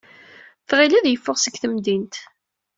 Tɣil 0.67 0.93
ad 0.97 1.05
yeffeɣ 1.09 1.35
seg 1.39 1.55
temdint. 1.61 2.15